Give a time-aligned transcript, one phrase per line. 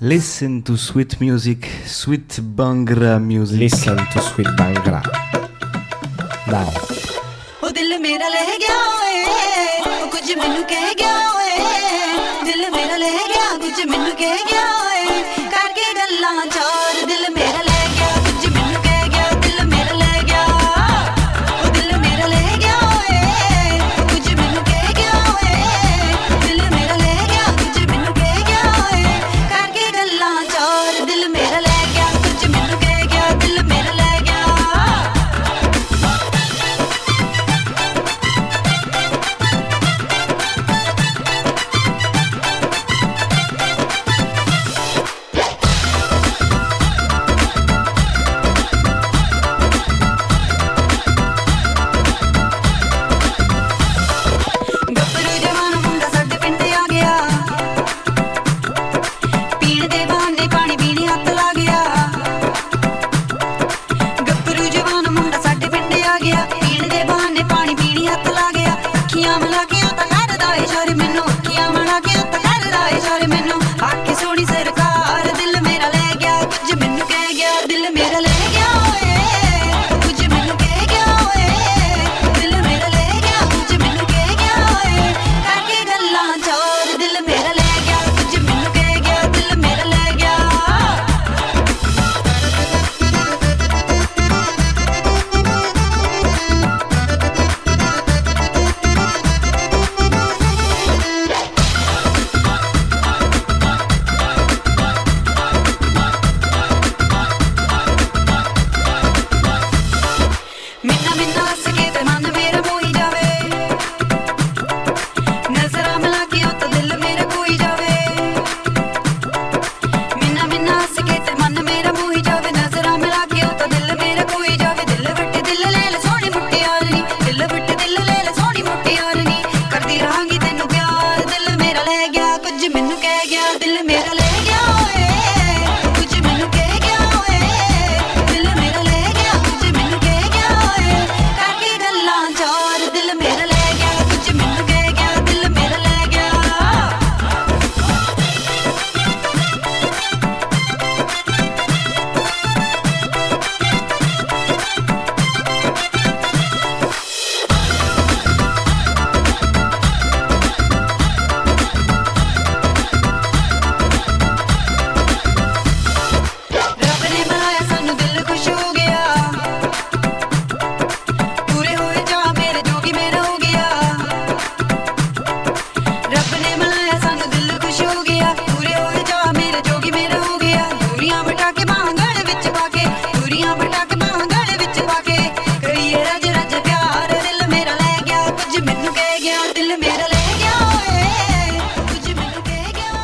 [0.00, 3.58] Listen to sweet music, sweet bangra music.
[3.60, 5.00] Listen to sweet bangra.
[6.50, 6.68] Now.
[7.62, 11.58] ਉਹ ਦਿਲ ਮੇਰਾ ਲਹਿ ਗਿਆ ਓਏ ਕੁਝ ਮੈਨੂੰ ਕਹਿ ਗਿਆ ਓਏ
[12.44, 14.64] ਦਿਲ ਮੇਰਾ ਲਹਿ ਗਿਆ ਕੁਝ ਮੈਨੂੰ ਕਹਿ ਗਿਆ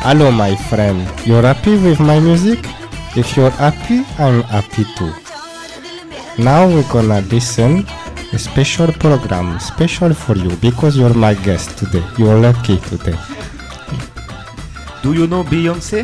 [0.03, 1.07] Hello, my friend.
[1.27, 2.57] You're happy with my music?
[3.15, 5.13] If you're happy, I'm happy too.
[6.41, 7.85] Now we're gonna listen
[8.33, 12.03] a special program, special for you because you're my guest today.
[12.17, 13.15] You're lucky today.
[15.03, 16.01] Do you know Beyonce?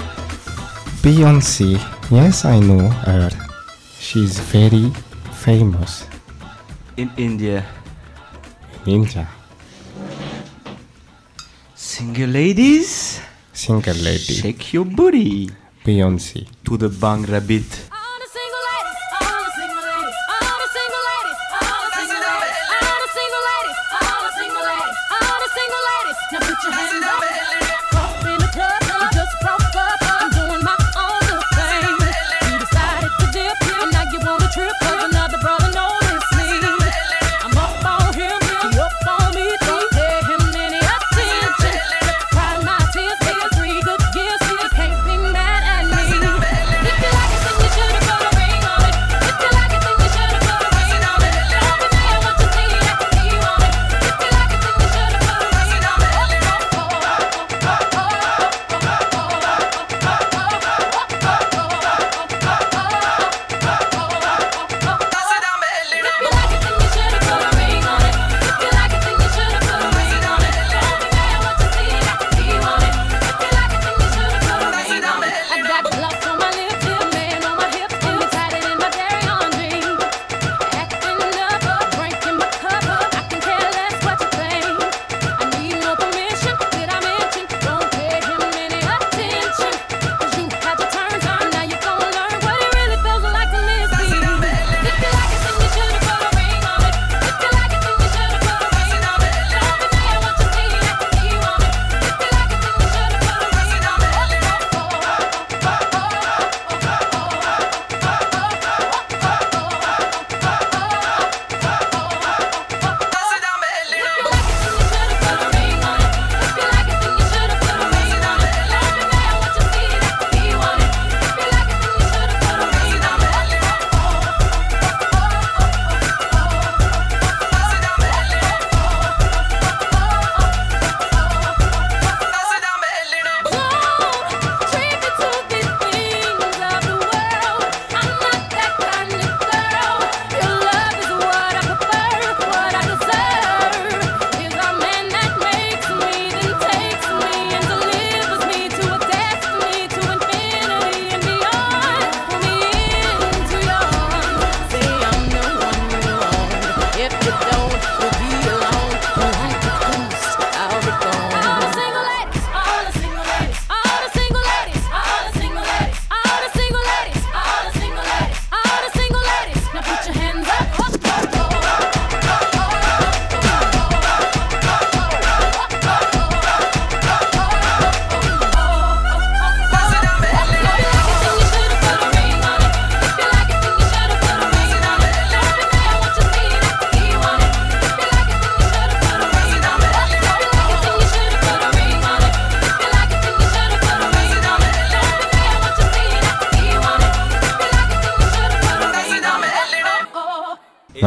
[1.01, 1.81] Beyonce,
[2.11, 3.31] yes, I know her.
[3.99, 4.91] She's very
[5.41, 6.05] famous.
[6.97, 7.65] In India.
[8.85, 9.27] In India.
[11.73, 13.25] Single ladies?
[13.57, 14.35] Single Lady.
[14.35, 15.49] Shake your booty.
[15.83, 16.45] Beyoncé.
[16.63, 17.89] To the bang rabbit.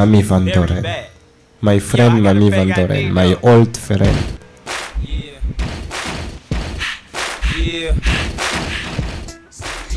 [0.01, 0.83] Mami Van Doren.
[1.61, 4.41] My friend Yo, I got a Mami Van Doren, my old friend.
[5.03, 5.41] Yeah.
[7.61, 7.93] Yeah.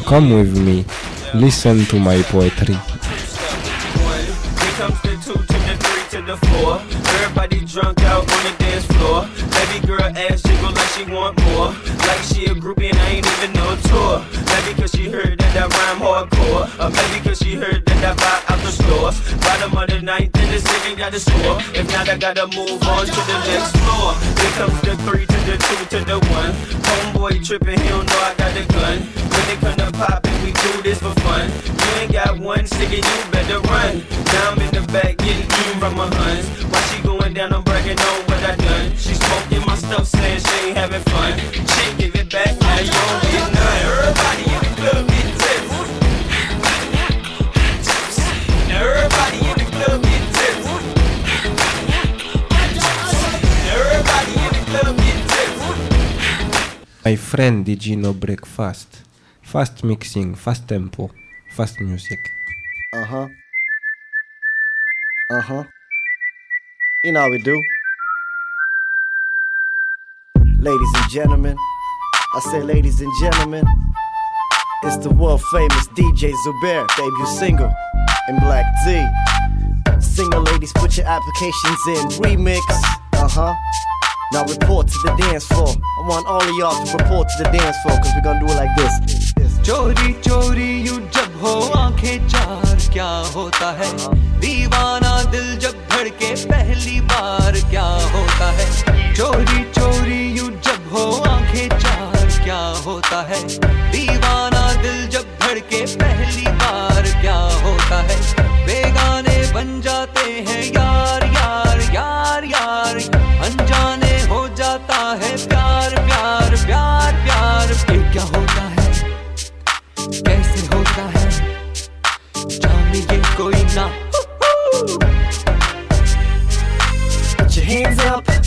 [0.06, 0.84] Come with me.
[1.34, 2.76] Listen to my poetry.
[2.76, 4.28] One.
[4.60, 6.82] Here comes the two to the three to the four.
[7.24, 9.24] Everybody drunk out on the dance floor.
[9.56, 11.72] Baby girl ass jiggle like she want more.
[12.04, 14.20] Like she a groupie and I ain't even no tour.
[14.52, 16.68] Maybe cause she heard that I rhyme hardcore.
[16.84, 18.43] Or maybe cause she heard that I buy
[19.12, 19.38] store.
[19.40, 21.58] Bottom of the ninth and the second got the score.
[21.76, 24.14] If not, I gotta move on to the next floor.
[24.40, 26.52] Here comes the three to the two to the one.
[26.88, 28.98] Homeboy tripping, he don't know I got the gun.
[29.02, 31.50] When they come to poppin', we do this for fun.
[31.50, 34.04] You ain't got one sticker, you better run.
[34.32, 36.48] Now I'm in the back getting eaten from my huns.
[36.72, 38.96] While she going down, I'm bragging on what I done.
[38.96, 41.38] She smoking my stuff, saying she ain't having fun.
[41.74, 43.12] She give it back, now you
[57.13, 59.04] My friend Digino break fast.
[59.44, 61.12] Fast mixing, fast tempo,
[61.56, 62.18] fast music.
[62.92, 63.27] Uh huh.
[65.30, 65.63] Uh huh.
[67.04, 67.62] You know how we do.
[70.57, 71.56] Ladies and gentlemen,
[72.36, 73.63] I say, ladies and gentlemen,
[74.81, 77.71] it's the world famous DJ Zubair debut single
[78.27, 79.06] in Black D.
[80.01, 82.62] Single ladies, put your applications in remix.
[83.13, 83.54] Uh huh.
[84.34, 85.70] Now report to the dance floor.
[85.70, 88.48] I want all of y'all to report to the dance floor because we're gonna do
[88.52, 88.94] it like this.
[89.38, 89.54] this.
[89.68, 93.90] चोरी चोरी यू जब हो आँखें चार क्या होता है
[94.42, 97.86] दीवाना दिल जब धड़के पहली बार क्या
[98.16, 103.42] होता है चोरी चोरी यू जब हो आँखें चार क्या होता है
[103.94, 106.62] दीवाना दिल जब धड़के पहली बार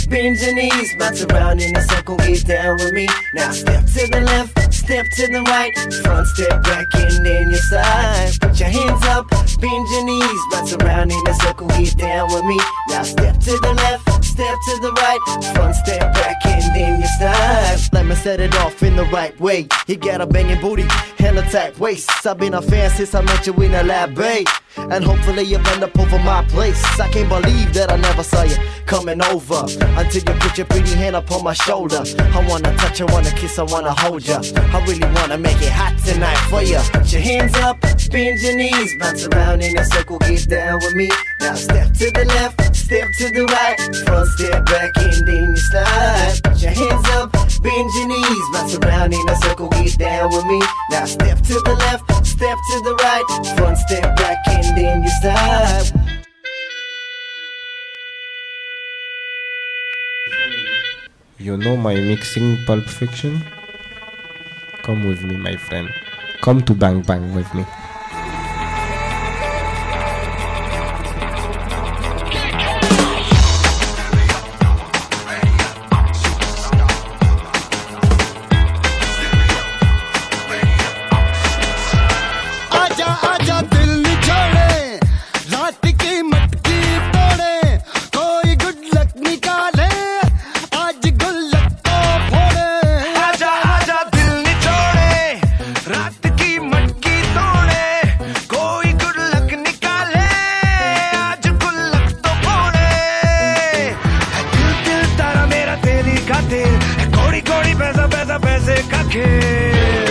[0.08, 3.08] bend your knees, bounce around in a circle, get down with me.
[3.34, 5.72] Now step to the left, step to the right,
[6.02, 8.32] front step back and then your side.
[8.40, 12.44] Put your hands up, bend your knees, bounce around in a circle, get down with
[12.44, 12.58] me.
[12.88, 17.06] Now step to the left, step to the right, front step back and then you
[17.18, 17.78] side.
[17.92, 19.66] Let me set it off in the right way.
[19.86, 20.86] You got a banging booty
[21.18, 22.10] and a tight waist.
[22.26, 24.46] I've been a fan since I met you in the lab, babe.
[24.76, 26.82] And hopefully you end up over my place.
[27.00, 29.64] I can't believe that I never saw you coming over
[30.00, 32.02] until you put your pretty hand up on my shoulder.
[32.18, 34.42] I wanna touch, I wanna kiss, I wanna hold ya.
[34.74, 36.82] I really wanna make it hot tonight for ya.
[36.92, 40.94] Put your hands up, bend your knees, bounce around in a circle, get down with
[40.94, 41.10] me.
[41.40, 45.56] Now step to the left, step to the right, front step back and then you
[45.56, 46.40] slide.
[46.44, 50.44] Put your hands up, bend your knees, bounce around in a circle, get down with
[50.46, 50.60] me.
[50.90, 53.24] Now step to the left, step to the right,
[53.60, 55.92] One step back and then you slide.
[61.38, 63.44] You know my mixing Pulp Fiction?
[64.82, 65.88] Come with me, my friend.
[66.40, 67.64] Come to Bang Bang with me.
[108.76, 110.06] घोड़े का खेल।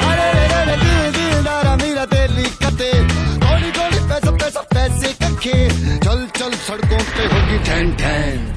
[0.00, 2.04] अरे, रे रे दिल मेरा
[2.46, 2.92] कते।
[3.46, 8.53] गोली गोली, पैसा पैसा, पैसे कखे चल चल, सड़कों पे होगी ठैन ठैन।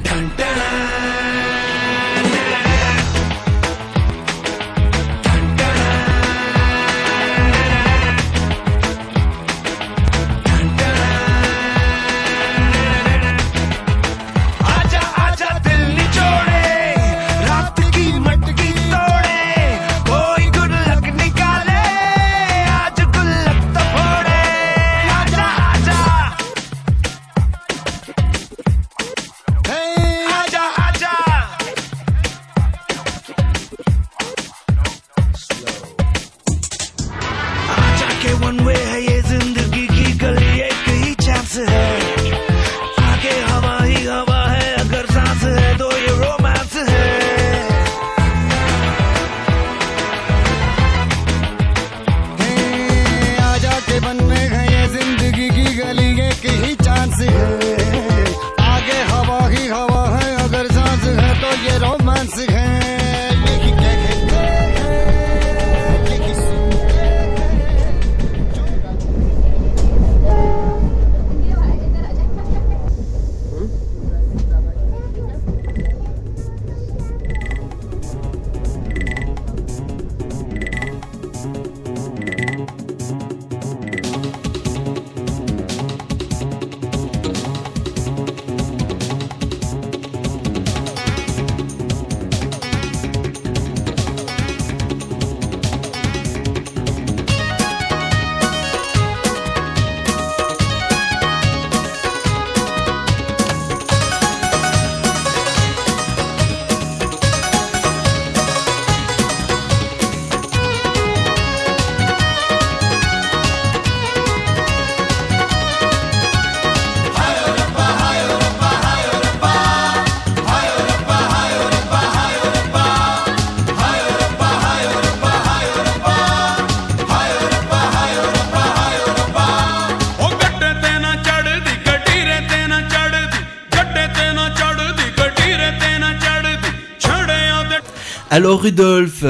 [138.47, 139.25] Alors Rudolf,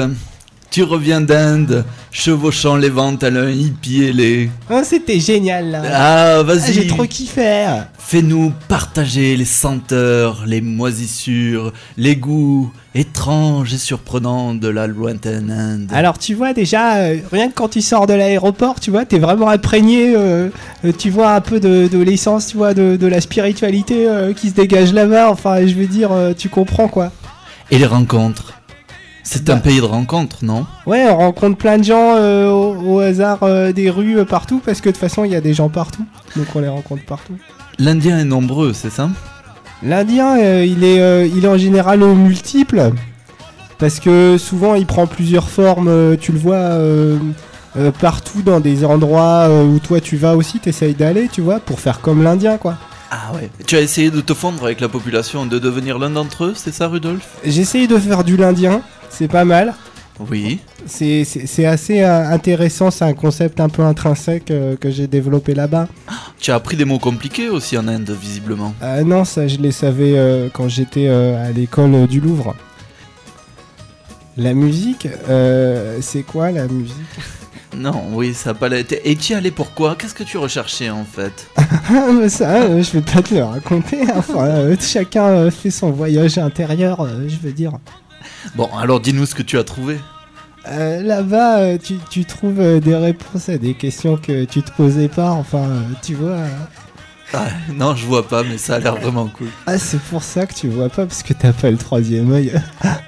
[0.70, 4.48] tu reviens d'Inde, chevauchant les ventes à l'un hippie ailé.
[4.70, 5.82] Oh, c'était génial là.
[5.86, 6.72] Ah, Ah, vas-y.
[6.72, 7.66] J'ai trop kiffé.
[7.98, 15.90] Fais-nous partager les senteurs, les moisissures, les goûts étranges et surprenants de la lointaine Inde.
[15.92, 19.18] Alors tu vois déjà, euh, rien que quand tu sors de l'aéroport, tu vois, t'es
[19.18, 20.48] vraiment imprégné, euh,
[20.84, 24.32] euh, tu vois un peu de, de l'essence, tu vois, de, de la spiritualité euh,
[24.32, 27.10] qui se dégage là-bas, enfin je veux dire, tu comprends quoi.
[27.72, 28.54] Et les rencontres
[29.30, 29.60] C'est un Bah.
[29.60, 30.64] pays de rencontres, non?
[30.86, 34.58] Ouais, on rencontre plein de gens euh, au, au hasard euh, des rues euh, partout,
[34.64, 36.02] parce que de toute façon il y a des gens partout,
[36.34, 37.34] donc on les rencontre partout.
[37.78, 39.10] L'Indien est nombreux, c'est ça?
[39.82, 42.90] L'Indien, il, est, il est en général multiple,
[43.78, 46.70] parce que souvent il prend plusieurs formes, tu le vois
[48.00, 52.00] partout dans des endroits où toi tu vas aussi, t'essayes d'aller, tu vois, pour faire
[52.00, 52.76] comme l'Indien, quoi.
[53.10, 53.50] Ah ouais.
[53.66, 56.72] Tu as essayé de te fondre avec la population, de devenir l'un d'entre eux, c'est
[56.74, 59.74] ça Rudolf J'essaye de faire du l'Indien, c'est pas mal.
[60.30, 60.58] Oui.
[60.86, 61.24] C'est-
[61.64, 65.86] assez euh, intéressant, c'est un concept un peu intrinsèque euh, que j'ai développé là-bas.
[66.40, 68.74] Tu as appris des mots compliqués aussi en Inde, visiblement.
[68.82, 72.56] Euh, non, ça je les savais euh, quand j'étais à l'école du Louvre.
[74.36, 76.94] La musique, euh, c'est quoi la musique?
[77.76, 79.08] Non, oui, ça a pas été.
[79.10, 81.48] Et tu y allais pourquoi Qu'est-ce que tu recherchais en fait?
[81.90, 84.00] Ah, ça, euh, je vais pas te le raconter.
[84.14, 87.72] Enfin, euh, chacun euh, fait son voyage intérieur, je veux dire.
[88.56, 89.98] Bon, alors dis-nous ce que tu as trouvé.
[90.68, 95.30] Euh, Là-bas, tu, tu trouves des réponses à des questions que tu te posais pas.
[95.30, 95.66] Enfin,
[96.02, 96.36] tu vois.
[97.32, 99.48] Ah, non, je vois pas, mais ça a l'air vraiment cool.
[99.66, 102.52] Ah, c'est pour ça que tu vois pas, parce que t'as pas le troisième œil.
[102.82, 103.00] Ah,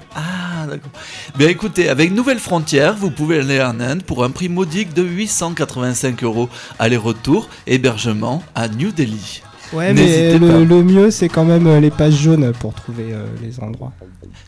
[0.67, 0.91] d'accord.
[1.37, 5.03] Bien écoutez, avec Nouvelle Frontière, vous pouvez aller en Inde pour un prix modique de
[5.03, 6.49] 885 euros.
[6.79, 9.43] Aller-retour, hébergement à New Delhi.
[9.73, 13.61] Ouais, mais le mieux, c'est quand même euh, les pages jaunes pour trouver euh, les
[13.61, 13.93] endroits.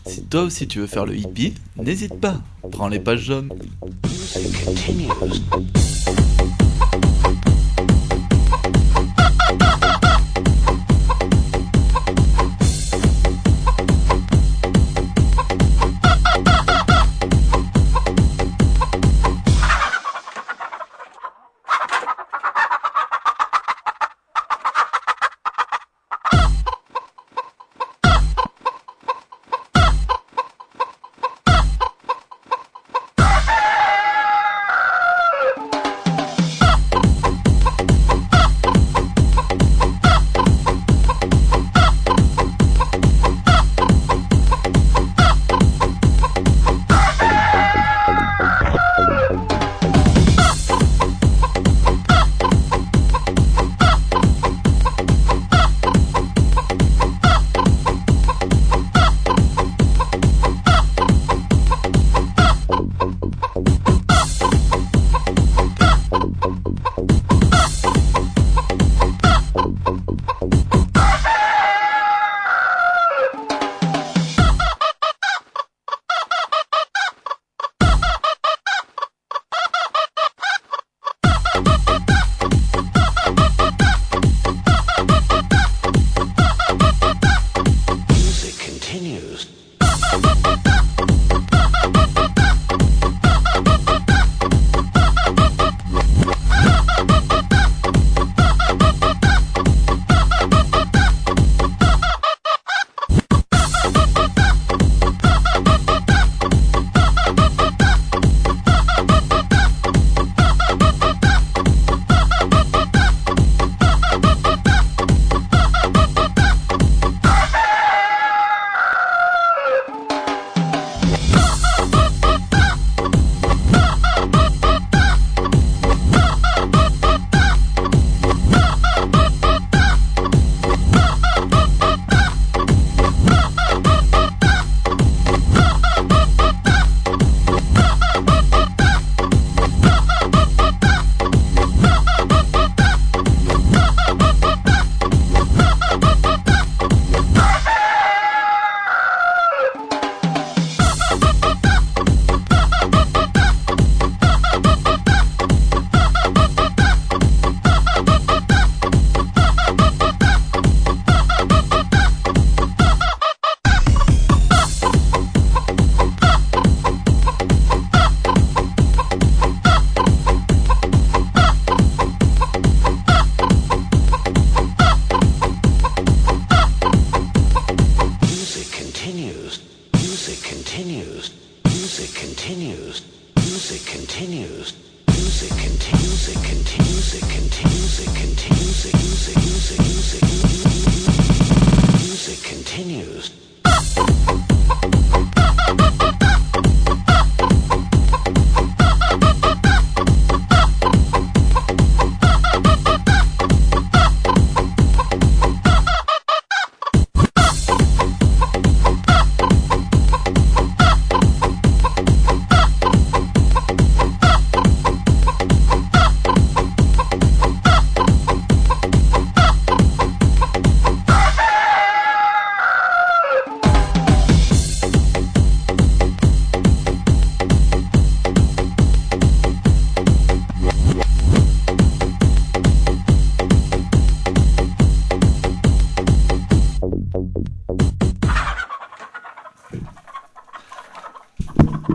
[0.04, 2.40] Si toi aussi tu veux faire le hippie, n'hésite pas.
[2.72, 3.48] Prends les pages jaunes.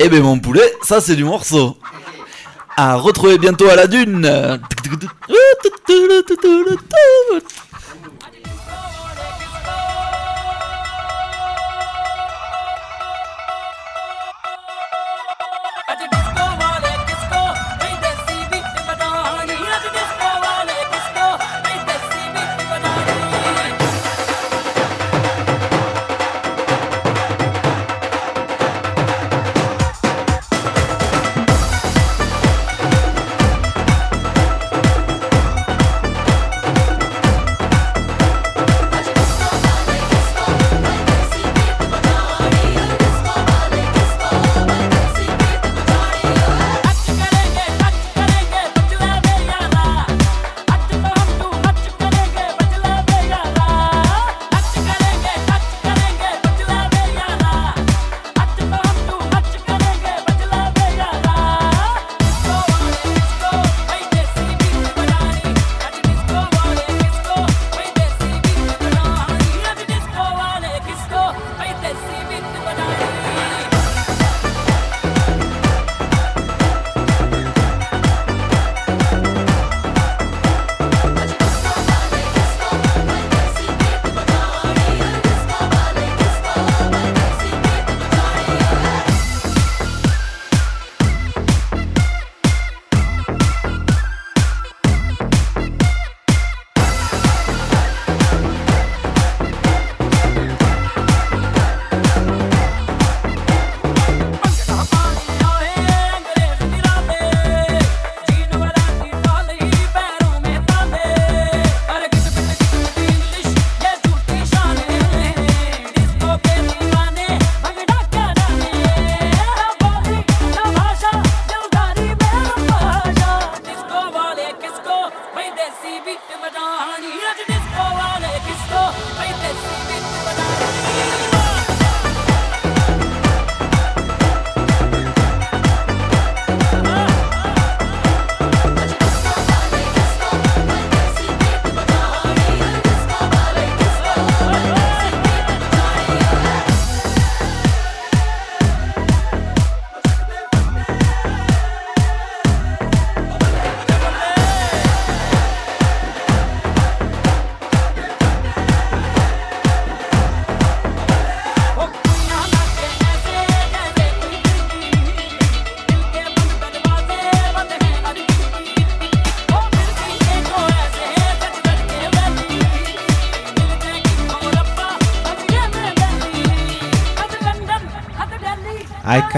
[0.07, 1.75] Eh ben mon poulet, ça c'est du morceau.
[2.77, 4.25] À retrouver bientôt à la dune.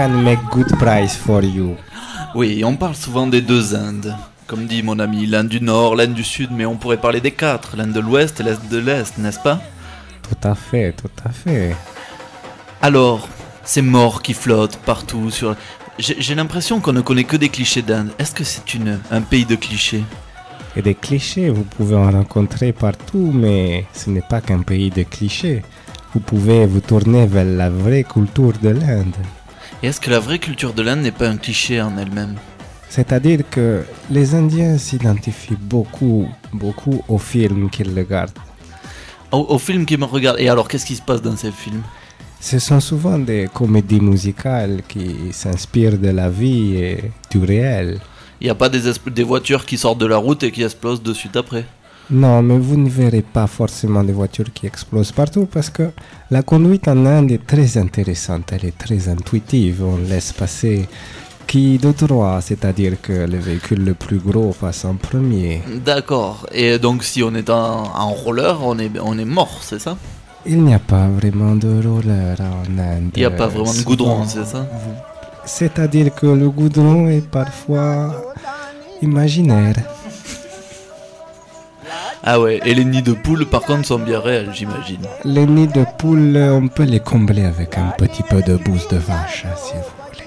[0.00, 1.76] Can make good price for you.
[2.34, 4.16] Oui, on parle souvent des deux Indes.
[4.46, 7.32] Comme dit mon ami, l'Inde du Nord, l'Inde du Sud, mais on pourrait parler des
[7.32, 9.60] quatre, l'Inde de l'Ouest et l'Est de l'Est, n'est-ce pas?
[10.22, 11.76] Tout à fait, tout à fait.
[12.80, 13.28] Alors,
[13.62, 15.54] ces morts qui flottent partout sur...
[15.98, 18.08] J'ai l'impression qu'on ne connaît que des clichés d'Inde.
[18.18, 18.62] Est-ce que c'est
[19.10, 20.04] un pays de clichés?
[20.76, 25.02] Et des clichés, vous pouvez en rencontrer partout, mais ce n'est pas qu'un pays de
[25.02, 25.62] clichés.
[26.14, 29.16] Vous pouvez vous tourner vers la vraie culture de l'Inde.
[29.82, 32.36] Et est-ce que la vraie culture de l'Inde n'est pas un cliché en elle-même?
[32.90, 38.38] C'est-à-dire que les Indiens s'identifient beaucoup, beaucoup aux films qu'ils regardent.
[39.32, 40.38] au, au film qui me regarde.
[40.40, 41.82] Et alors, qu'est-ce qui se passe dans ces films?
[42.40, 48.00] Ce sont souvent des comédies musicales qui s'inspirent de la vie et du réel.
[48.40, 51.12] Il n'y a pas des, voitures qui sortent de la route et qui explosent de
[51.12, 51.64] suite après?
[52.12, 55.90] Non, mais vous ne verrez pas forcément des voitures qui explosent partout parce que
[56.30, 59.84] la conduite en Inde est très intéressante, elle est très intuitive.
[59.84, 60.88] On laisse passer
[61.46, 65.62] qui de droit, c'est-à-dire que le véhicule le plus gros passe en premier.
[65.84, 66.46] D'accord.
[66.52, 69.96] Et donc si on est en, roller, on est, on est mort, c'est ça?
[70.46, 73.10] Il n'y a pas vraiment de roller en Inde.
[73.14, 74.66] Il n'y a pas vraiment de goudron, c'est ça?
[75.44, 78.14] C'est-à-dire que le goudron est parfois
[79.02, 79.76] imaginaire.
[82.22, 85.06] Ah ouais, et les nids de poules par contre sont bien réels, j'imagine.
[85.24, 88.98] Les nids de poules, on peut les combler avec un petit peu de bouse de
[88.98, 90.26] vache, si vous voulez.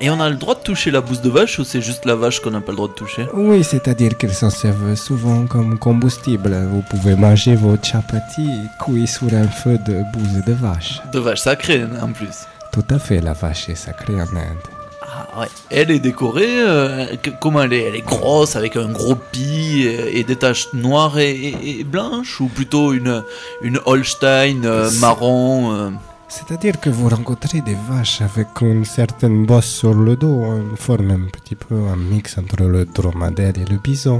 [0.00, 2.14] Et on a le droit de toucher la bouse de vache ou c'est juste la
[2.14, 3.26] vache qu'on n'a pas le droit de toucher?
[3.34, 6.56] Oui, c'est-à-dire qu'ils s'en servent souvent comme combustible.
[6.70, 8.48] Vous pouvez manger vos chapati
[8.80, 11.00] cuits sur un feu de bouse de vache.
[11.12, 12.46] De vache sacrée en plus.
[12.72, 14.83] Tout à fait, la vache est sacrée en Inde.
[15.16, 15.46] Ah ouais.
[15.70, 17.82] Elle est décorée, euh, que- comment elle est?
[17.88, 21.84] Elle est grosse avec un gros pis et, et des taches noires et, et- et
[21.84, 23.22] blanches ou plutôt une,
[23.62, 25.90] une Holstein euh, marron euh,
[26.28, 31.10] C'est-à-dire que vous rencontrez des vaches avec une certaine bosse sur le dos, une forme
[31.20, 34.18] un petit peu un mix entre le dromadaire et le bison.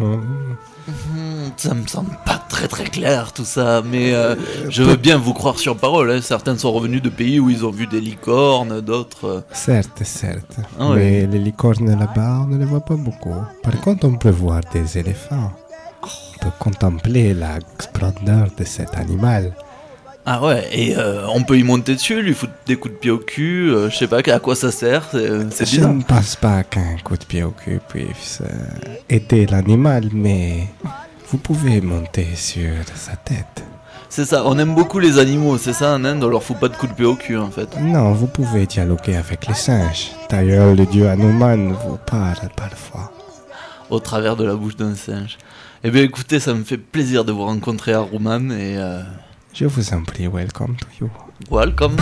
[0.87, 1.24] Hmm,
[1.57, 4.35] Ça me semble pas très très clair tout ça, mais euh,
[4.69, 6.11] je veux bien vous croire sur parole.
[6.11, 6.21] hein.
[6.23, 9.25] Certains sont revenus de pays où ils ont vu des licornes, d'autres.
[9.27, 10.57] euh, Certes, certes.
[10.79, 10.97] Ah oui.
[10.97, 13.35] Mais les licornes là-bas, on ne les voit pas beaucoup.
[13.63, 15.53] Par contre, on peut voir des éléphants.
[16.03, 19.53] On peut contempler la splendeur de cet animal.
[20.27, 23.11] Ah ouais, et euh, on peut y monter dessus, lui foutre des coups de pied
[23.11, 25.93] au cul, euh, je sais pas à quoi ça sert, c'est c'est Je bizarre.
[25.93, 30.67] ne pense pas qu'un coup de pied au cul puisse euh, aider l'animal, mais
[31.35, 33.65] vous pouvez monter sur sa tête.
[34.09, 36.69] C'est ça, on aime beaucoup les animaux, c'est ça en Inde, on leur fout pas
[36.69, 37.77] de coups de pied au cul en fait.
[37.81, 40.13] Non, vous pouvez dialoguer avec les singes.
[40.31, 43.11] D'ailleurs, le dieu Hanuman vous parle parfois.
[43.91, 45.37] Au travers de la bouche d'un singe.
[45.83, 49.03] Eh bien écoutez, ça me fait plaisir de vous rencontrer à Rouman et euh,
[49.53, 51.11] Je vous en prie, welcome to you.
[51.51, 51.97] welcome.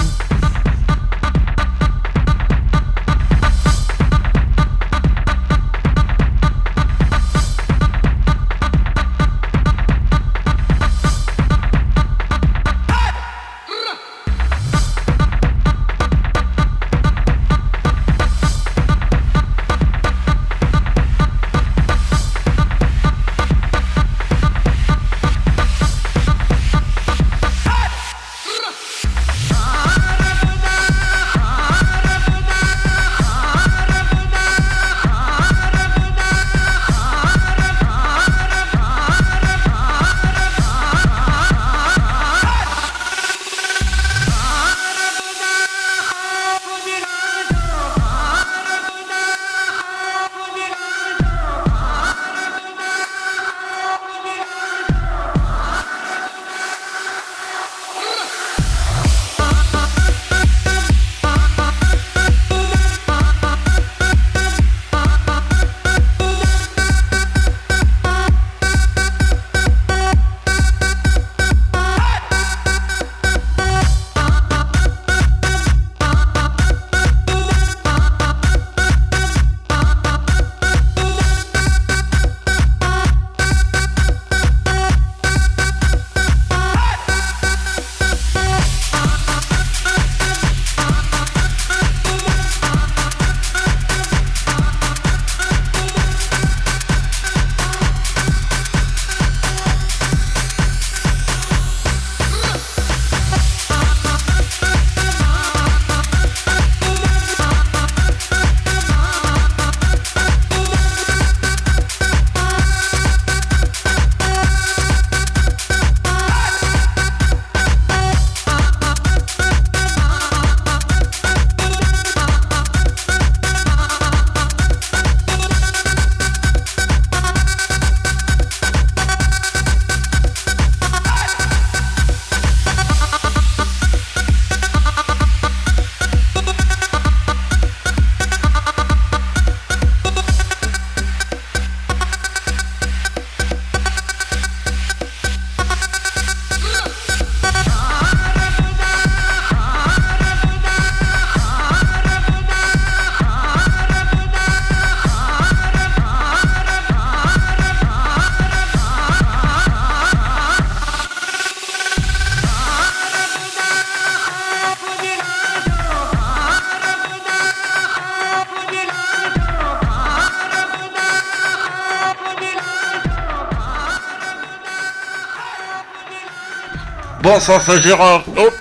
[177.40, 178.25] Ça c'est Gérard.
[178.37, 178.53] Hop.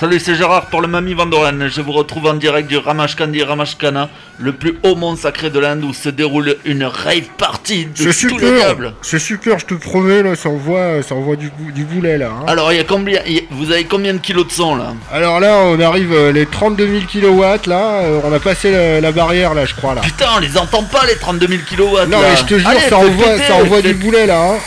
[0.00, 1.68] Salut, c'est Gérard pour le Mami Vandoren.
[1.68, 4.08] Je vous retrouve en direct du Ramashkandi Ramashkana,
[4.40, 8.36] le plus haut mont sacré de l'Inde où se déroule une rave party de tous
[8.38, 8.94] les diables.
[9.02, 12.30] c'est super, je te promets, là, ça envoie, ça envoie du, bou- du boulet, là.
[12.36, 12.44] hein.
[12.48, 14.74] Alors, il y a combien il y a- Vous avez combien de kilos de son
[14.74, 14.92] là?
[15.12, 19.00] Alors là, on arrive euh, les 32 000 kilowatts, là, euh, on a passé la,
[19.00, 20.00] la barrière, là, je crois, là.
[20.00, 22.26] Putain, on les entend pas les 32 000 kilowatts Non, là.
[22.30, 24.58] mais je te jure, Allez, ça envoie, péter, ça envoie du boulet, là, hein.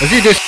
[0.00, 0.40] Vas-y, descends.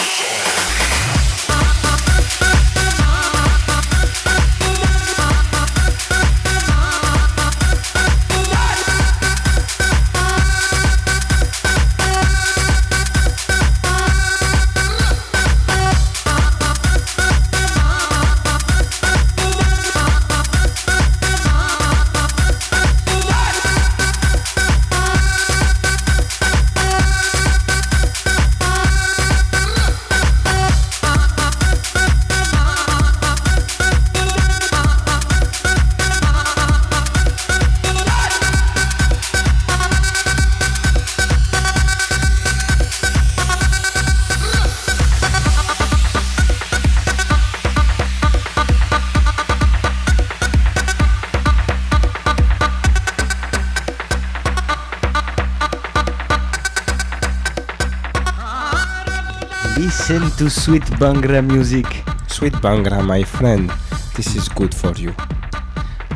[60.37, 61.87] To sweet Bangra music.
[62.29, 63.71] Sweet Bangra, my friend,
[64.15, 65.13] this is good for you.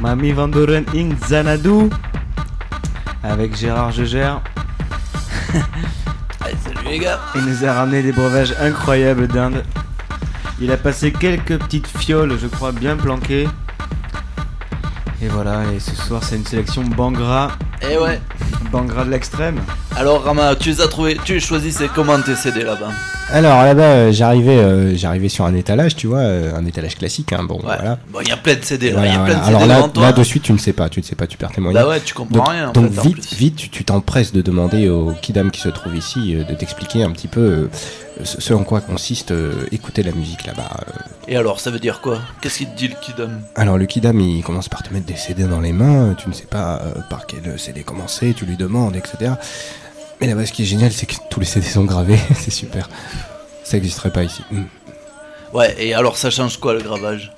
[0.01, 1.91] Mami Vandoren in Xanadu.
[3.23, 4.41] Avec Gérard Jeugère.
[6.41, 7.21] Allez, salut les gars.
[7.35, 9.65] Il nous a ramené des breuvages incroyables d'Inde.
[10.61, 13.49] Il a passé quelques petites fioles, je crois, bien planquées.
[15.23, 17.53] Et voilà, et ce soir c'est une sélection Bangra.
[17.83, 18.21] Eh ouais.
[18.71, 19.61] Bangra de l'extrême.
[19.97, 22.93] Alors Rama, tu les as trouvés, tu choisissais comment tes CD là-bas?
[23.33, 27.33] Alors là-bas, euh, j'arrivais, euh, j'arrivais sur un étalage, tu vois, euh, un étalage classique,
[27.33, 27.99] hein, bon, voilà.
[28.13, 29.49] Bon, il y a plein de CD là, Voilà, il y a plein de CD
[29.57, 30.03] Alors là, toi.
[30.05, 31.85] là de suite, tu ne sais pas, tu ne sais pas, tu perds tes moyens.
[31.85, 34.43] Bah ouais, tu comprends donc, rien, en Donc fait, en vite, vite, tu- t'empresses de
[34.43, 37.69] demander au kidam qui se trouve ici euh, de t'expliquer un petit peu
[38.23, 39.33] ce, en quoi consiste
[39.73, 40.71] écouter la musique là-bas.
[41.27, 42.19] Et alors, ça veut dire quoi?
[42.41, 43.41] Qu'est-ce qu'il te dit le kidam?
[43.57, 46.35] Alors le kidam, il commence par te mettre des CD dans les mains, tu ne
[46.35, 49.33] sais pas par quel CD commencer, tu lui demandes, etc.
[50.21, 52.89] Mais là-bas, ce qui est génial, c'est que tous les CD sont gravés, c'est super.
[53.65, 54.43] Ça n'existerait pas ici.
[54.51, 54.63] Mm.
[55.53, 57.33] Ouais, et alors ça change quoi le gravage?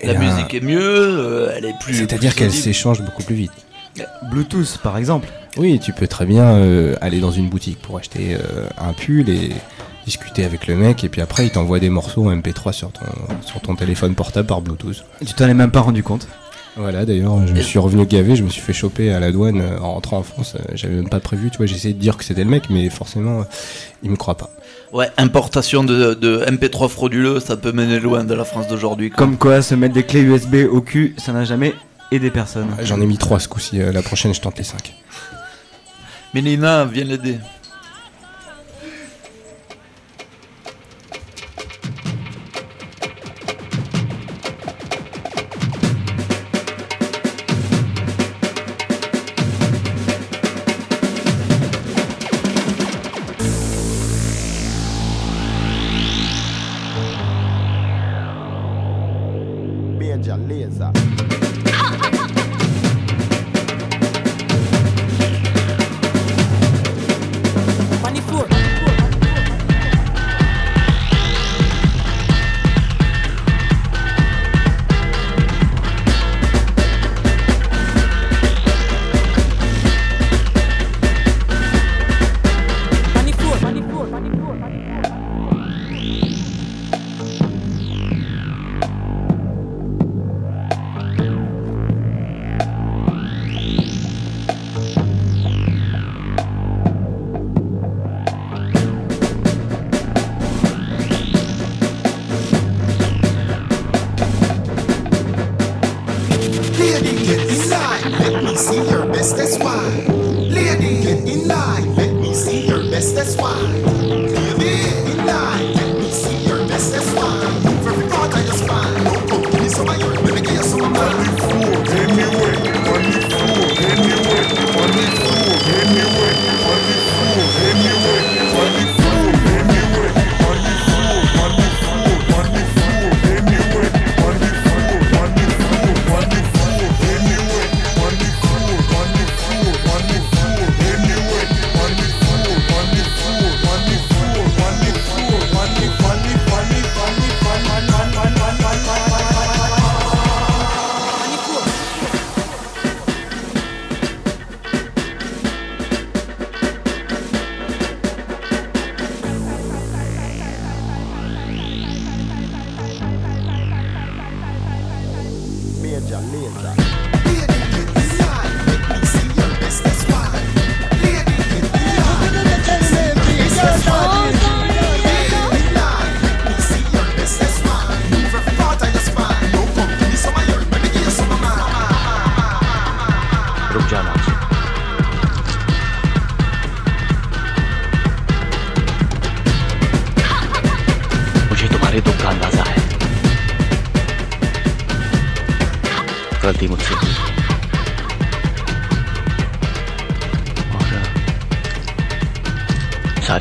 [0.00, 1.94] Et La musique est mieux, euh, elle est plus.
[1.96, 3.52] C'est-à-dire qu'elle s'échange beaucoup plus vite.
[4.30, 5.28] Bluetooth par exemple.
[5.56, 9.28] Oui, tu peux très bien euh, aller dans une boutique pour acheter euh, un pull
[9.28, 9.52] et
[10.04, 13.06] discuter avec le mec, et puis après il t'envoie des morceaux en MP3 sur ton,
[13.40, 15.04] sur ton téléphone portable par Bluetooth.
[15.24, 16.28] Tu t'en es même pas rendu compte.
[16.76, 19.60] Voilà, d'ailleurs, je me suis revenu gavé, je me suis fait choper à la douane
[19.60, 20.56] euh, en rentrant en France.
[20.58, 22.64] euh, J'avais même pas prévu, tu vois, j'ai essayé de dire que c'était le mec,
[22.68, 23.44] mais forcément, euh,
[24.02, 24.50] il me croit pas.
[24.92, 29.10] Ouais, importation de, de MP3 frauduleux, ça peut mener loin de la France d'aujourd'hui.
[29.10, 29.18] quoi.
[29.18, 31.74] Comme quoi, se mettre des clés USB au cul, ça n'a jamais
[32.10, 32.66] aidé personne.
[32.82, 34.94] J'en ai mis trois ce coup-ci, la prochaine je tente les cinq.
[36.32, 37.38] Mélina, viens l'aider.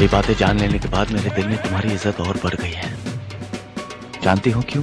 [0.03, 2.87] सारी बातें जान लेने के बाद मेरे दिल में तुम्हारी इज़्ज़त और बढ़ गई है।
[4.23, 4.81] जानती हो क्यों?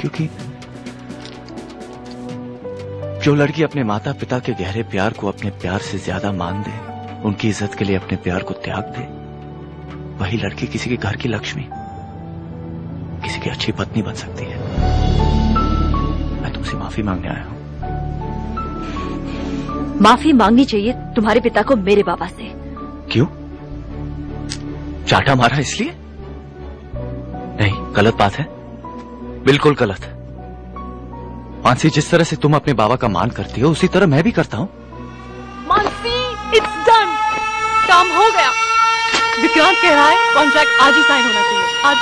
[0.00, 0.26] क्योंकि
[3.24, 6.74] जो लड़की अपने माता पिता के गहरे प्यार को अपने प्यार से ज़्यादा मान दे,
[7.28, 9.04] उनकी इज़्ज़त के लिए अपने प्यार को त्याग दे,
[10.20, 11.64] वही लड़की किसी के घर की लक्ष्मी,
[13.24, 14.58] किसी की अच्छी पत्नी बन सकती है।
[16.42, 17.56] मैं तुमसे माफ़ी मांगने आया हूँ।
[20.00, 22.56] माफ़ी मांगनी चाहिए तुम्हारे पिता को मेरे बाबा से।
[25.08, 25.92] चाटा मारा इसलिए?
[27.60, 28.44] नहीं, गलत बात है।
[29.44, 30.14] बिल्कुल गलत
[31.64, 34.32] मानसी, जिस तरह से तुम अपने बाबा का मान करती हो, उसी तरह मैं भी
[34.32, 34.68] करता हूँ।
[35.68, 36.14] मानसी
[36.56, 37.16] इट्स डन
[37.88, 38.50] काम हो गया।
[39.42, 41.96] विक्रांत कह रहा है कॉन्ट्रैक्ट आज ही साइन होना चाहिए। आज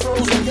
[0.00, 0.47] frozen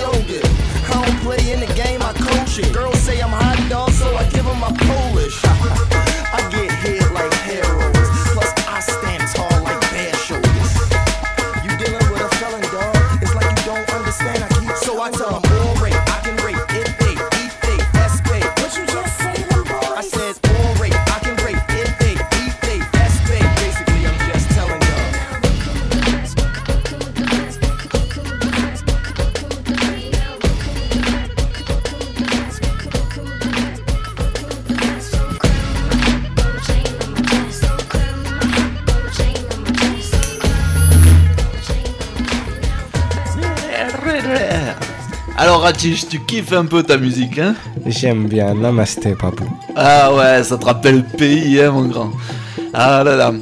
[45.78, 45.94] Tu
[46.26, 47.54] kiffes un peu ta musique, hein
[47.86, 48.52] J'aime bien.
[48.54, 49.44] Namasté, Papou.
[49.76, 52.10] Ah ouais, ça te rappelle le pays, hein, mon grand.
[52.74, 53.32] Ah là là.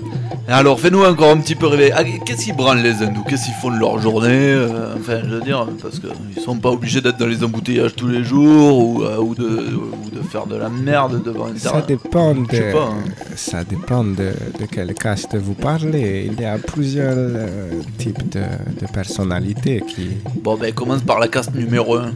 [0.49, 1.91] Alors, fais-nous encore un petit peu rêver.
[1.97, 3.25] Ah, Qu'est-ce qu'ils branlent les hindous?
[3.29, 6.71] Qu'est-ce qu'ils font de leur journée euh, Enfin, je veux dire, parce qu'ils sont pas
[6.71, 10.47] obligés d'être dans les embouteillages tous les jours ou, euh, ou, de, ou de faire
[10.47, 12.91] de la merde devant une Ça dépend de, Je sais pas.
[12.93, 13.26] hein.
[13.37, 16.29] Ça dépend de, de quel caste vous parlez.
[16.33, 18.41] Il y a plusieurs euh, types de,
[18.81, 20.09] de personnalités qui,
[20.43, 22.13] Bon, ben, commence par la caste numéro 1.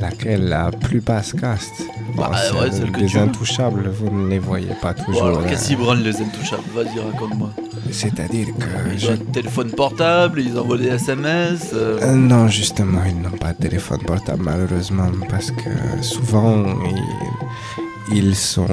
[0.00, 1.82] laquelle la plus basse caste.
[2.14, 2.30] Bon, Bah,
[2.60, 3.22] ouais, celle que les tu veux.
[3.22, 5.26] intouchables, vous ne les voyez pas Bon, toujours.
[5.26, 5.44] alors, hein.
[5.48, 6.62] qu'est-ce qu'ils branlent les intouchables?
[6.74, 7.50] Vas-y, raconte-moi.
[7.90, 11.70] C'est-à-dire que Ils je- ont un téléphone portable, ils envoient des SMS.
[11.72, 15.70] euh, Euh, non, justement, ils n'ont pas de téléphone portable, malheureusement, parce que
[16.02, 18.66] souvent, ils, ils sont,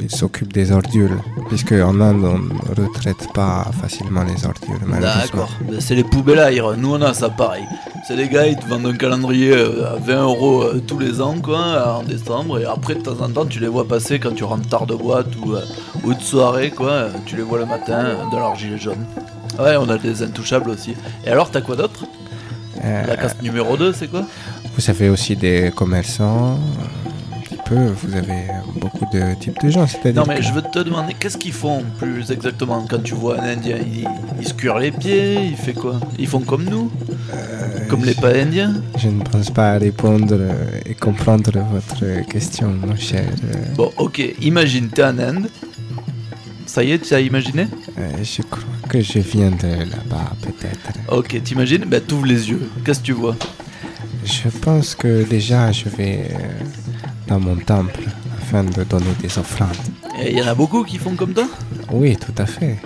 [0.00, 4.78] ils s'occupent des ordures, puisque en Inde, on ne retraite pas facilement les ordures.
[5.00, 6.76] D'accord, Ben, c'est les poubelles à air.
[6.76, 7.64] Nous on a ça pareil.
[8.06, 11.20] C'est les gars, ils te vendent un calendrier euh, à 20 euros euh, tous les
[11.20, 12.60] ans, quoi, en décembre.
[12.60, 14.94] Et après, de temps en temps, tu les vois passer quand tu rentres tard de
[14.94, 15.62] boîte ou, euh,
[16.04, 17.08] ou de soirée, quoi.
[17.26, 19.04] Tu les vois le matin dans leur gilet jaune.
[19.58, 20.94] Ouais, on a des intouchables aussi.
[21.24, 22.04] Et alors, t'as quoi d'autre?
[22.84, 24.22] Euh, La caste numéro 2, c'est quoi?
[24.76, 26.58] Vous avez aussi des commerçants,
[27.68, 28.44] peu, vous avez
[28.80, 29.86] beaucoup de types de gens.
[29.86, 33.14] C'est-à-dire Non mais que- je veux te demander qu'est-ce qu'ils font plus exactement quand tu
[33.14, 33.78] vois un Indien?
[33.86, 34.06] Il,
[34.40, 36.00] il se cuire les pieds, il fait quoi?
[36.18, 36.90] Ils font comme nous?
[37.88, 38.74] Comme les pas indiens?
[38.98, 43.24] Je ne pense pas répondre euh, et comprendre votre question, mon cher.
[43.44, 45.48] euh, Bon ok, imagine t'es en Inde.
[46.66, 47.68] Ça y est, tu as imaginé?
[47.98, 50.98] Euh, je crois que je viens de là-bas, peut-être.
[51.16, 51.84] Ok, t'imagines?
[51.86, 53.36] Ben t'ouvres les yeux, qu'est-ce que tu vois?
[54.24, 56.38] Je pense que déjà, je vais euh,
[57.26, 58.00] dans mon temple
[58.40, 59.70] afin de donner des offrandes.
[60.22, 61.46] Et il y en a beaucoup qui font comme toi?
[61.90, 62.78] Oui, tout à fait.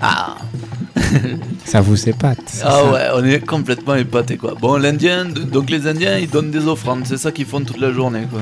[0.00, 0.36] Ah
[1.64, 2.92] Ça vous épate Ah ça?
[2.92, 4.54] ouais, on est complètement épatés quoi.
[4.60, 7.92] Bon, l'Indien, donc les Indiens ils donnent des offrandes, c'est ça qu'ils font toute la
[7.92, 8.40] journée quoi.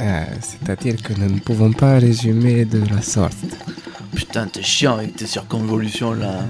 [0.00, 3.36] Euh, C'est-à-dire que nous ne pouvons pas résumer de la sorte.
[4.14, 6.40] Putain, t'es chiant avec tes circonvolutions là.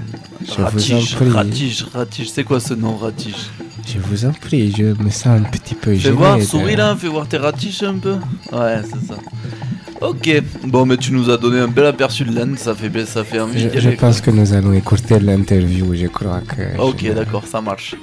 [0.47, 1.31] Je vous en Ratige, prie.
[1.31, 3.51] ratige, ratige, c'est quoi ce nom ratige
[3.87, 6.15] Je vous en prie, je me sens un petit peu Fais gêné.
[6.17, 8.15] voir, de- souris là, fais voir tes ratiches un peu.
[8.53, 9.17] Ouais, c'est ça.
[10.01, 10.29] Ok,
[10.65, 13.41] bon, mais tu nous as donné un bel aperçu de l'Inde, ça fait, ça fait
[13.41, 16.79] envie Je, je pense que nous allons écouter l'interview, je crois que...
[16.79, 17.95] Ok, d'accord, ça marche.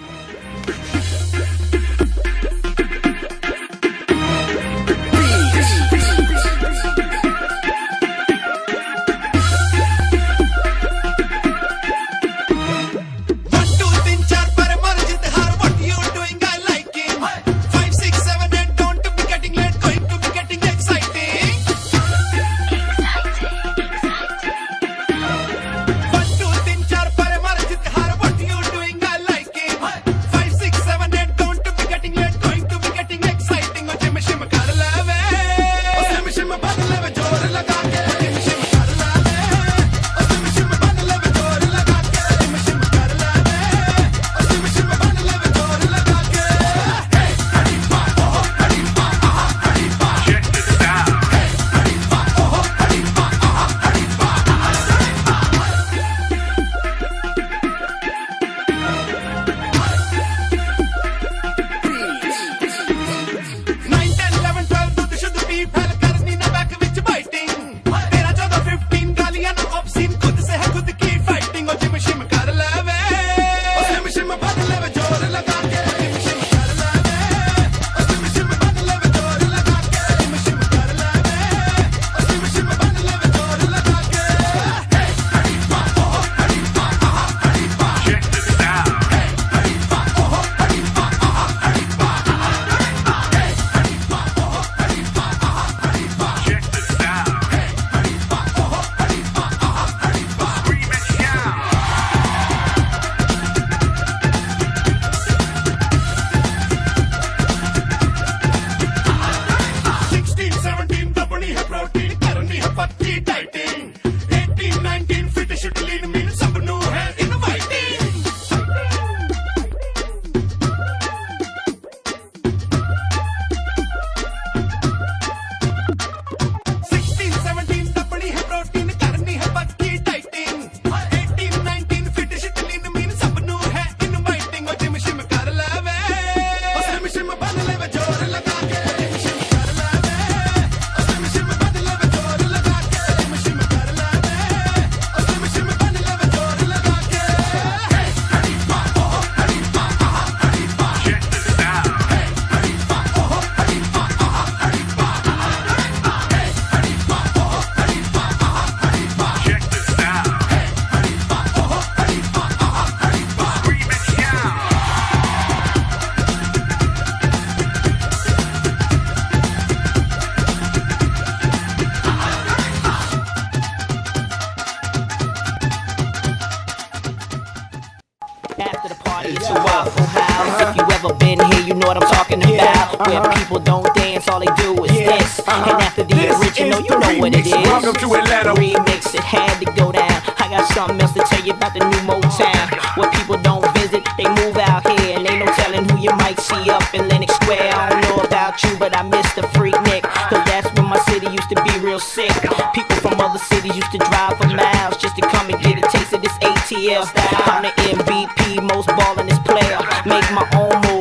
[181.32, 183.08] You here, you know what I'm talking about.
[183.08, 185.40] Where people don't dance, all they do is this.
[185.48, 187.54] And after the original, you know what it is.
[187.54, 188.54] Welcome to Atlanta.
[188.60, 190.12] Remix, it had to go down.
[190.36, 192.68] I got something else to tell you about the new Motown.
[192.98, 195.16] Where people don't visit, they move out here.
[195.16, 197.72] And ain't no telling who you might see up in Lenox Square.
[197.80, 200.04] I don't know about you, but I miss the freak Nick.
[200.04, 202.36] Cause that's when my city used to be real sick.
[202.76, 205.88] People from other cities used to drive for miles just to come and get a
[205.96, 207.48] taste of this ATL style.
[207.48, 209.80] I'm the MVP, most ballin' player.
[210.06, 211.01] Make my own moves, call me the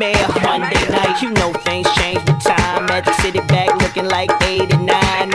[0.00, 0.28] mayor.
[0.42, 2.86] Monday night, you know things change with time.
[2.86, 4.80] Magic City back looking like 89.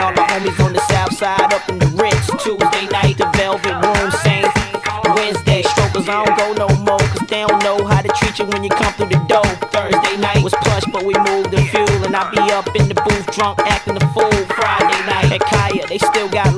[0.02, 2.26] All the homies on the south side up in the Ritz.
[2.42, 4.50] Tuesday night, the Velvet Room, same.
[5.14, 7.06] Wednesday, strokers, I don't go no more.
[7.14, 9.46] Cause they don't know how to treat you when you come through the door.
[9.70, 12.02] Thursday night was plush but we moved the fuel.
[12.04, 14.38] And I be up in the booth, drunk, acting a fool.
[14.58, 16.52] Friday night at Kaya, they still got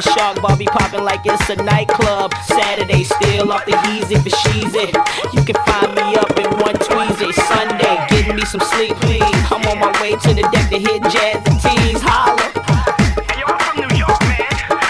[0.00, 2.32] the shark bar be popping like it's a nightclub.
[2.44, 4.86] Saturday, still off the heezy for sheezy.
[5.34, 7.32] You can find me up in one tweezy.
[7.34, 9.22] Sunday, getting me some sleep, please.
[9.50, 12.02] I'm on my way to the deck to hit jazz and tease.
[12.02, 12.46] Holla.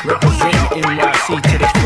[0.05, 1.78] Representing NYC to the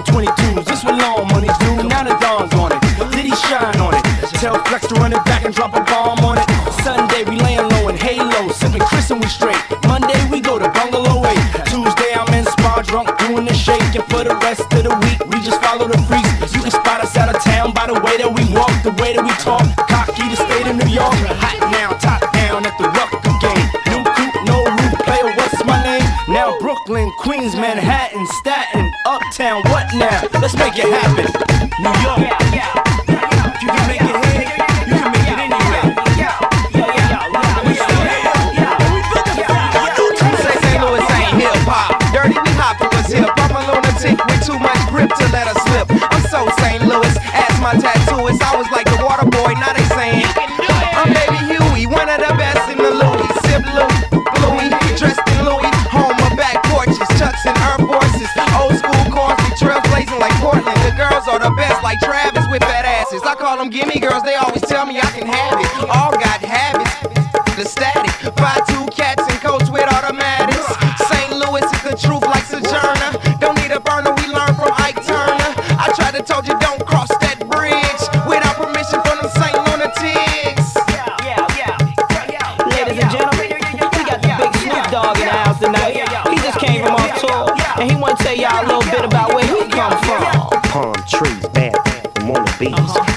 [0.00, 1.88] on 22s, just what long money do.
[1.88, 2.80] Now the dawn's on it.
[3.12, 4.04] Did he shine on it?
[4.40, 6.48] Tell Flex to run it back and drop a bomb on it.
[6.82, 9.60] Sunday we laying low in Halo, sipping Chris and we straight.
[9.86, 11.36] Monday we go to Bungalow 8.
[11.68, 13.82] Tuesday I'm in spa drunk doing the shake.
[13.94, 16.54] And for the rest of the week we just follow the freaks.
[16.54, 19.12] You can spot us out of town by the way that we walk, the way
[19.12, 19.64] that we talk.
[19.88, 21.12] Cocky the state of New York.
[21.44, 23.66] Hot now, top down at the Rucker game.
[23.92, 26.06] New coupe, no roof, player, what's my name?
[26.28, 28.79] Now Brooklyn, Queens, Manhattan, Staten,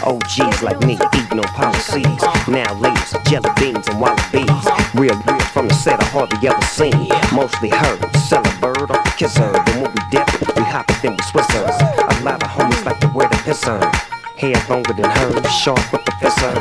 [0.03, 2.21] OGs like me eating on policies.
[2.47, 4.49] Now ladies, jelly beans and wallabies.
[4.93, 7.07] Real real from the set I hardly ever seen.
[7.33, 9.51] Mostly heard, sell a bird off the kisser.
[9.51, 11.75] Then when we dip, we hop it, then we swissers.
[11.79, 13.79] A lot of homies like to wear the pisser.
[14.35, 16.53] Hair longer than hers, sharp with the fisser.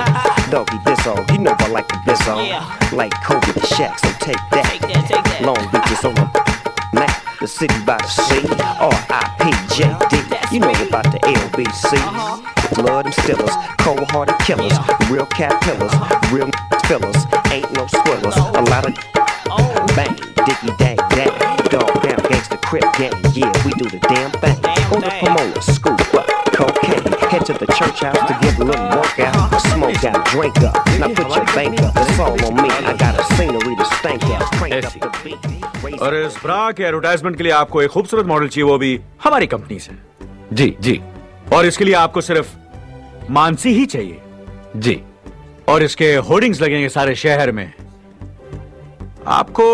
[0.50, 1.96] Doggy this all, you know I like the
[2.28, 2.96] all.
[2.96, 5.40] Like Kobe the Shaq, so take that.
[5.42, 6.61] Long Beach is on the
[6.92, 8.46] map, the city by the sea.
[8.80, 10.14] R.I.P.J.D.
[10.52, 11.96] You know about the LBC.
[12.74, 14.72] Blood and stillers, cold hearted killers,
[15.10, 15.92] real cat pillars,
[16.32, 16.50] real
[16.86, 18.36] fillers, ain't no swillers.
[18.36, 18.94] A lot of
[19.94, 21.32] bang, diggy dang dang,
[21.68, 23.12] dog down, gangsta crip gang.
[23.34, 24.56] Yeah, we do the damn thing.
[27.32, 29.58] Head to the church house to get a little workout.
[29.62, 30.74] Smoke out, drink up.
[31.00, 31.94] Now put your bank up.
[31.96, 32.68] It's all on me.
[32.68, 34.42] I got a scenery to stank out.
[34.56, 35.98] Crank up the beat.
[36.02, 39.46] और इस ब्रा के एडवर्टाइजमेंट के लिए आपको एक खूबसूरत मॉडल चाहिए वो भी हमारी
[39.46, 39.92] कंपनी से
[40.52, 41.00] जी जी
[41.52, 42.54] और इसके लिए आपको सिर्फ़
[43.32, 44.20] मानसी ही चाहिए
[44.76, 45.00] जी
[45.68, 47.66] और इसके होर्डिंग्स लगेंगे सारे शहर में
[49.40, 49.68] आपको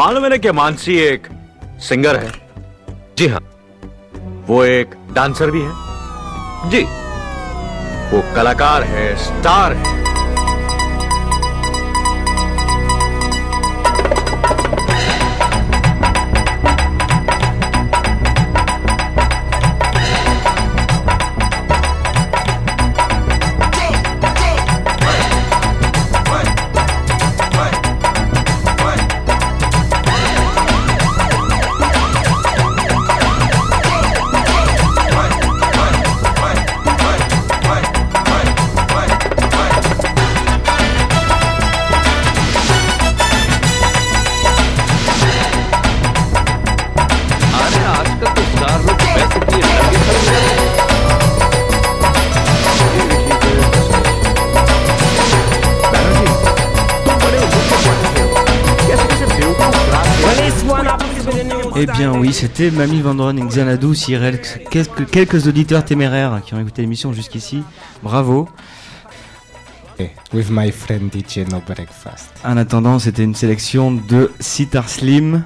[0.00, 1.26] मालूम है ना कि मानसी एक
[1.88, 2.32] सिंगर है
[3.18, 3.48] जी हाँ
[4.48, 5.91] वो एक डांसर भी है
[6.66, 6.82] जी।
[8.12, 10.01] वो कलाकार है स्टार है।
[62.42, 67.62] C'était Mamie Vendron, Xanadu, Cyril, quelques, quelques auditeurs téméraires qui ont écouté l'émission jusqu'ici.
[68.02, 68.48] Bravo.
[70.32, 72.32] With my friend DJ No Breakfast.
[72.44, 75.44] En attendant, c'était une sélection de Sitar Slim.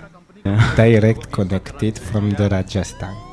[0.75, 3.26] Direct connected from the Rajasthan.